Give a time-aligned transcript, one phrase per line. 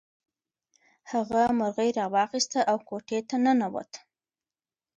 [1.11, 3.91] هغه مرغۍ راواخیسته او کوټې ته ننووت.